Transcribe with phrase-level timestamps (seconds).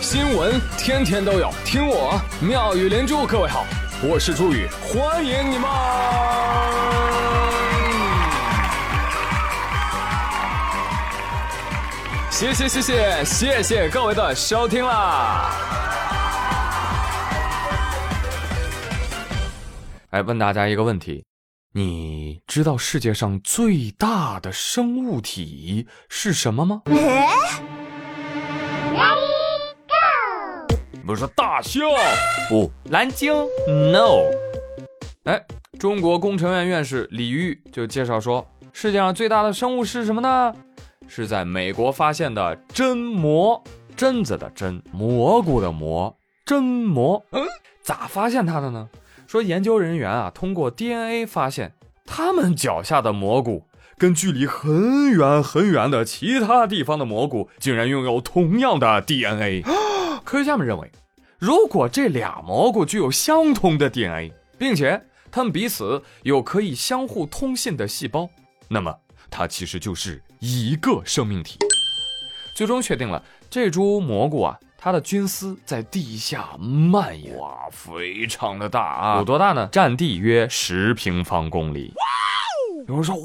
[0.00, 3.26] 新闻天天都有，听我妙语连珠。
[3.26, 3.66] 各位好，
[4.00, 5.68] 我是朱宇，欢迎你们！
[12.30, 15.50] 谢谢谢谢谢谢各位的收听啦！
[20.10, 21.24] 哎，问大家一个问题，
[21.72, 26.82] 你知道世界上最大的生物体是什么吗？
[31.08, 31.88] 不是大象，
[32.50, 33.32] 不，蓝鲸
[33.66, 34.26] ，no。
[35.24, 35.42] 哎，
[35.78, 40.54] 中国工程院院士李玉就介绍说，世界上最大的生物是什么呢？
[41.08, 43.64] 是在美国发现的真蘑，
[43.96, 47.24] 榛子的榛，蘑菇的蘑，真蘑。
[47.30, 47.42] 嗯，
[47.80, 48.90] 咋发现它的呢？
[49.26, 51.72] 说研究人员啊，通过 DNA 发现，
[52.04, 53.64] 他们脚下的蘑菇
[53.96, 59.64] 跟距离很远很远的其他地方的蘑菇竟然拥有同样的 DNA。
[60.28, 60.92] 科学家们认为，
[61.38, 68.28] 如果这俩蘑菇具有相同的 DNA，并且它们彼此有可以相互通信的细胞，
[68.68, 68.94] 那么
[69.30, 71.56] 它其实就是一个生命体。
[72.54, 79.16] 最终确定了，这株蘑菇啊，它的菌丝在地下蔓延，哇，非常的大啊！
[79.16, 79.66] 有多大呢？
[79.72, 81.94] 占地约十平方公里。
[82.86, 83.16] 有人说，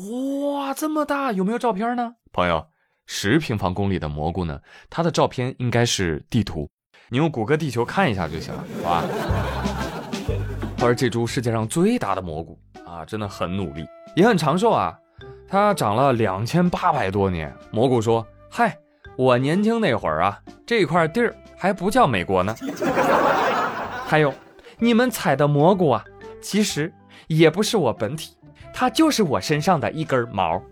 [0.53, 2.15] 哇，这么大，有没有照片呢？
[2.31, 2.67] 朋友，
[3.07, 4.61] 十平方公里的蘑菇呢？
[4.89, 6.69] 它的照片应该是地图。
[7.09, 9.03] 你用谷歌地球看一下就行了，好吧？
[10.81, 14.97] 而这株世界上最大的蘑菇啊，真的很努力，也很长寿啊。
[15.47, 17.53] 它长了两千八百多年。
[17.71, 18.75] 蘑菇说：“嗨，
[19.15, 22.55] 我年轻那会儿啊，这块地儿还不叫美国呢。
[24.07, 24.33] 还有，
[24.79, 26.03] 你们采的蘑菇啊，
[26.41, 26.91] 其实
[27.27, 28.35] 也不是我本体，
[28.73, 30.59] 它就是我身上的一根毛。”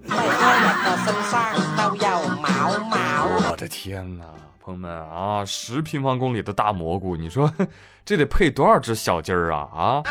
[3.62, 4.26] 的天哪！
[4.60, 7.52] 朋友们啊，十平方公里的大蘑菇，你说
[8.04, 10.04] 这得配多少只小鸡儿啊啊！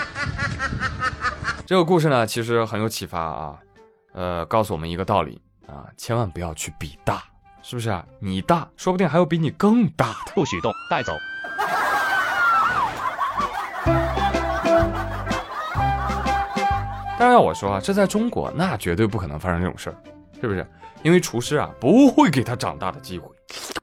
[1.66, 3.58] 这个故事呢，其实很有启发啊，
[4.12, 7.24] 呃，告诉我们一个道理啊，千万不要去比大，
[7.60, 8.06] 是不是啊？
[8.20, 11.12] 你大，说不定还有比你更大的，不许动，带走。
[17.18, 19.96] 当然要我说啊，这在中国那绝对不可能发生这种事儿，
[20.40, 20.64] 是不是？
[21.02, 23.26] 因为厨师啊不会给他长大的机会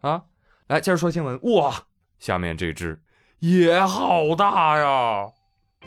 [0.02, 0.24] 啊。
[0.68, 1.40] 来，接着说新闻。
[1.44, 1.74] 哇，
[2.20, 3.02] 下面这只
[3.40, 5.28] 也好大呀！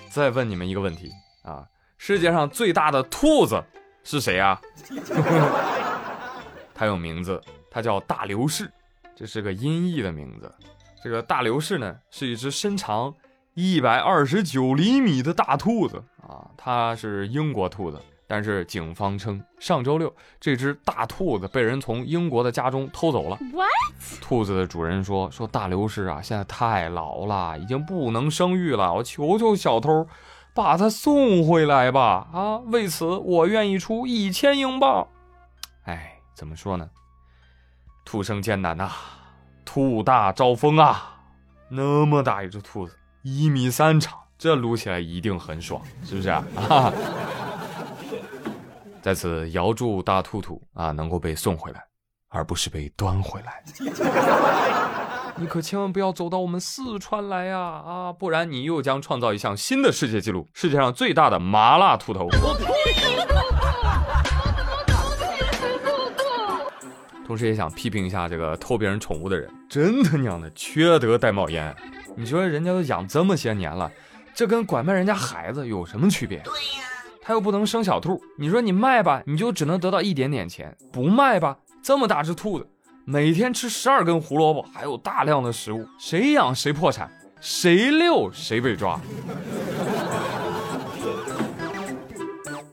[0.09, 1.11] 再问你们一个问题
[1.43, 1.67] 啊，
[1.99, 3.63] 世界上最大的兔子
[4.03, 4.59] 是谁呀？
[6.75, 7.39] 它有名字，
[7.71, 8.71] 它叫大流士，
[9.15, 10.51] 这是个音译的名字。
[11.05, 13.15] 这个大流士呢，是一只身长
[13.53, 18.01] 一百二十九厘米的大兔子啊，它是英国兔子。
[18.33, 23.37] 但是警方称，上周六这只大兔子被人从英国的家中偷走了。
[23.53, 24.21] What？
[24.21, 28.95] 兔子的主人说：“说大刘氏啊，现在太老了，已经不能生育了。
[28.95, 30.07] 我求求小偷，
[30.55, 32.29] 把它送回来吧！
[32.33, 35.09] 啊，为此我愿意出一千英镑。”
[35.87, 36.89] 哎，怎么说呢？
[38.05, 38.93] 兔生艰难呐，
[39.65, 41.17] 兔大招风啊！
[41.69, 46.45] 那么大一只兔子，一米三长，这撸起来一定很爽，是不是啊？
[49.03, 51.83] 在此遥祝大兔兔啊能够被送回来，
[52.29, 53.63] 而不是被端回来。
[55.37, 58.13] 你可千万不要走到我们四川来呀啊！
[58.13, 62.29] 不然你又将创造一项新的世界纪录——世界上最大的麻辣兔头。
[67.27, 71.75] 同时也想批评一下这个偷别人宠物的人，真他娘的缺德带冒烟！
[72.17, 73.91] 你说人家都养这么些年了，
[74.35, 76.39] 这跟拐卖人家孩子有什么区别？
[76.41, 76.90] 对呀。
[77.31, 82.69] 他又不能生小兔，你说你卖吧，你就只能得到一点点钱；不卖吧，这么大只兔子，
[83.05, 87.09] 每天吃十二根胡萝卜，还有大量的食物，谁养谁破产，
[87.41, 89.01] 谁遛谁被抓。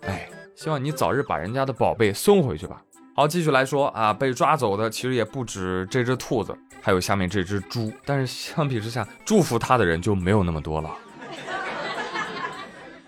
[0.01, 2.81] 哎，希望你早日把人家的宝贝送回去吧。
[3.16, 7.94] 好，继续来说啊，被抓走的其实也不止这只兔子，还有下面这只猪。
[8.03, 10.89] 但是相比之下，祝福他的人就没有那么多了。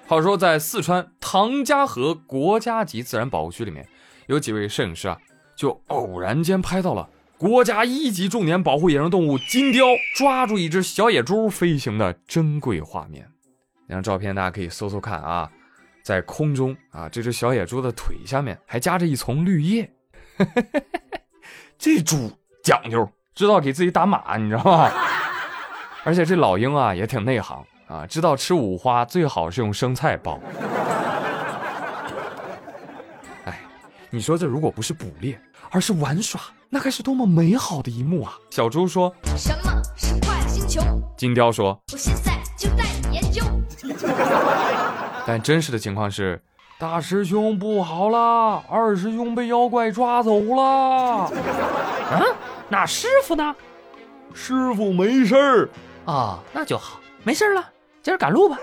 [0.09, 3.87] 话说，在四川唐家河国家级自然保护区里面，
[4.25, 5.15] 有几位摄影师啊，
[5.55, 7.07] 就偶然间拍到了
[7.37, 9.85] 国家一级重点保护野生动物金雕
[10.15, 13.29] 抓住一只小野猪飞行的珍贵画面。
[13.85, 15.47] 那张照片大家可以搜搜看啊，
[16.01, 19.93] 在空中啊，这只小野猪的腿下面还夹着一丛绿叶。
[21.77, 22.31] 这猪
[22.63, 24.91] 讲究，知道给自己打码，你知道吗？
[26.03, 27.63] 而且这老鹰啊也挺内行。
[27.89, 30.39] 啊，知道吃五花最好是用生菜包。
[33.45, 33.59] 哎，
[34.11, 35.41] 你说这如果不是捕猎，
[35.71, 36.39] 而是玩耍，
[36.69, 38.37] 那该是多么美好的一幕啊！
[38.51, 40.79] 小猪说：“什么是快乐星球
[41.17, 43.43] 金雕说：“我现在就带你研究。”
[45.25, 46.39] 但真实的情况是，
[46.77, 51.31] 大师兄不好了，二师兄被妖怪抓走了。
[52.11, 52.21] 嗯，
[52.69, 53.55] 那师傅呢？
[54.35, 55.67] 师傅没事儿。
[56.05, 57.67] 哦，那就好，没事了，
[58.09, 58.57] 接着赶路吧。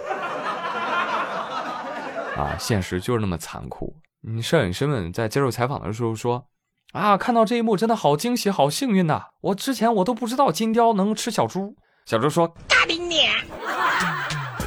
[2.36, 3.94] 啊，现实就是那么残酷。
[4.20, 6.46] 你摄影师们在接受采访的时候说
[6.92, 9.26] ：“啊，看到这一幕真的好惊喜，好幸运呐！
[9.40, 11.76] 我之前我都不知道金雕能吃小猪。”
[12.06, 13.28] 小猪说：“大兵你。”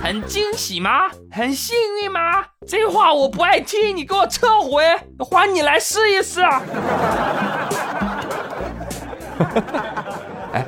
[0.01, 1.09] 很惊喜吗？
[1.29, 2.45] 很幸运吗？
[2.65, 4.81] 这话我不爱听，你给我撤回，
[5.29, 6.39] 还你来试一试。
[10.53, 10.65] 哎，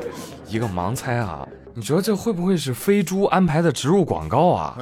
[0.48, 4.78] 一个盲猜啊，你觉得这会不会是飞猪安排的植入广告啊？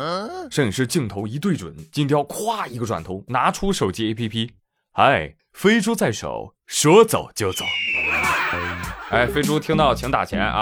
[0.50, 4.50] 摄影师镜头一对准，金雕咵一个转头，拿出手机 APP，
[4.94, 7.63] 嗨，飞猪在手，说走就走。
[9.12, 10.62] 哎，飞猪听到请打钱啊。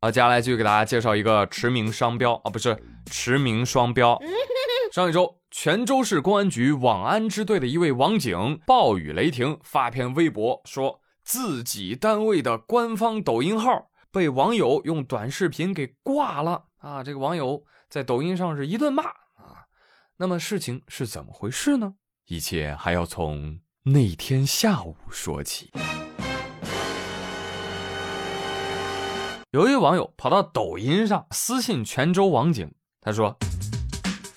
[0.00, 2.76] 好，接下来继续给大家介绍一个驰名商标啊，不是
[3.10, 4.20] 驰名双标。
[4.92, 17.02] 上一周，泉州市公安局网安支队的一位网警暴雨雷霆发篇微博，说自己单位的官方抖音号被网友用短视频给挂了啊！
[17.02, 19.66] 这个网友在抖音上是一顿骂啊。
[20.18, 21.94] 那么事情是怎么回事呢？
[22.26, 25.72] 一切还要从那天下午说起。
[29.50, 33.36] 有一网友跑到抖音上私信泉州网警，他说：“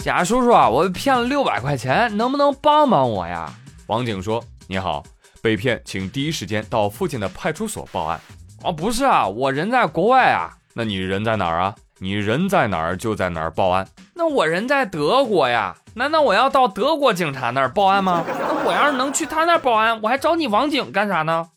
[0.04, 3.54] 贾叔叔啊，我被骗了六百块钱，能不能帮帮我呀？”
[3.86, 5.06] 网警说：“你好，
[5.40, 8.20] 被骗，请第一时间到附近的派出所报案。”
[8.64, 10.58] 哦，不是啊，我人在国外啊。
[10.74, 11.76] 那你人在哪儿啊？
[12.00, 13.88] 你人在哪儿就在哪儿报案。
[14.14, 18.24] 那我人在德国呀，难道我要到德国警察那儿报案吗？
[18.28, 21.48] 那我要是能去他那儿报案，我还找你网警干啥呢？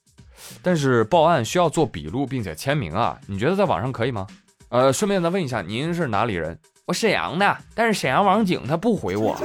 [0.63, 4.27] 但是报案需要做笔录并且签名啊，你觉得在网上可以吗？
[4.71, 6.59] 呃，顺便再问一下，您是哪里人？
[6.87, 9.37] 我沈阳的，但是沈阳网警他不回我。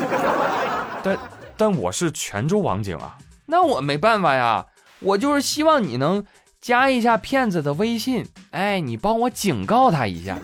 [1.04, 1.18] 但
[1.58, 4.66] 但我是泉州网警啊，那我没办法呀，
[5.00, 6.24] 我就是希望你能
[6.66, 10.36] 加一下骗子的微信，哎，你帮我警告他一下。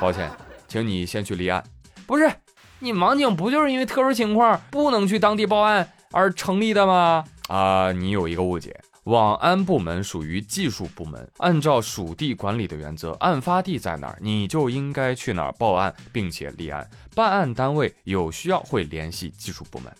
[0.00, 0.30] 抱歉，
[0.66, 1.62] 请你先去立案。
[2.06, 2.32] 不是，
[2.78, 7.22] 你网警不就是因为特殊情况不能去当地报案而成立的吗？
[7.48, 8.74] 啊，你有一个误解。
[9.04, 16.88] 网安部门属于技术部门，按照属地管理的原则，案发地在哪儿，你就应该去哪儿报案，并且立案。
[17.14, 19.92] 办案单位有需要会联系技术部门。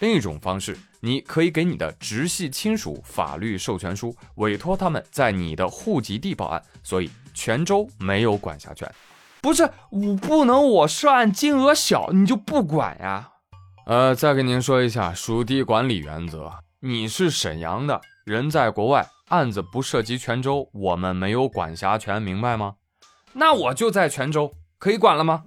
[0.00, 6.62] 另一种方式，你可以给你的直系亲属法律授权书，委托他们在你的户籍地报案。
[6.82, 8.90] 所以泉州没有管辖权。
[9.40, 13.28] 不是，我不能我涉案金额小你就不管呀？
[13.86, 18.00] 呃，再跟您说一下属地管理原则，你是沈阳的。
[18.24, 22.74] 人在国外，案子不涉及泉州，我们没有管辖权，明白吗？
[23.32, 25.44] 那我就在泉州，可以管了吗？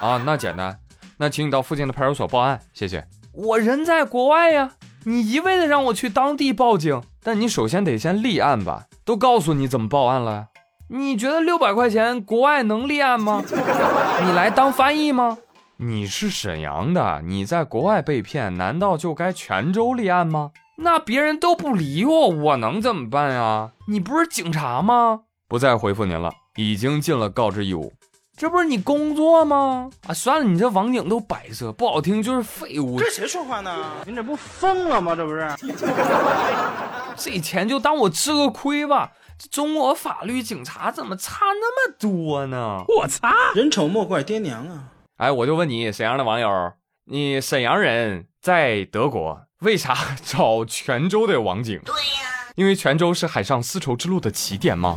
[0.00, 0.78] 啊，那简单，
[1.20, 3.06] 那请你到附近的派出所报案，谢谢。
[3.34, 4.70] 我人在国外呀，
[5.04, 8.86] 你一味的让我去当地报警，但你首先得先立案吧？
[9.04, 10.46] 都告诉你怎么报案了，
[10.88, 13.44] 你觉得六百块钱国外能立案吗？
[14.24, 15.36] 你来当翻译吗？
[15.76, 20.52] 你是沈阳的，你在国外被骗，难道就该泉州立案吗？
[20.78, 23.72] 那别人都不理我，我能怎么办呀？
[23.88, 25.20] 你不是警察吗？
[25.46, 27.92] 不再回复您了，已经尽了告知义务。
[28.40, 29.90] 这不是你工作吗？
[30.06, 32.98] 啊，算了，你这网警都摆设，不好听就是废物。
[32.98, 33.90] 这谁说话呢？
[34.06, 35.14] 你这不疯了吗？
[35.14, 35.46] 这不是？
[37.16, 39.12] 这钱就当我吃个亏吧。
[39.38, 42.82] 这中国法律警察怎么差那么多呢？
[42.88, 43.52] 我擦！
[43.54, 44.84] 人丑莫怪爹娘啊！
[45.18, 46.72] 哎，我就问你，沈阳的网友，
[47.10, 49.38] 你沈阳人在德国。
[49.58, 49.94] 为啥
[50.24, 51.78] 找泉州的网警？
[51.84, 54.96] 对呀，因为泉州是海上丝绸之路的起点吗？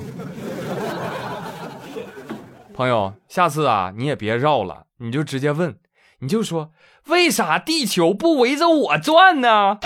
[2.74, 5.78] 朋友，下次啊，你也别绕了，你就直接问，
[6.20, 6.72] 你就说，
[7.06, 9.78] 为啥地球不围着我转呢？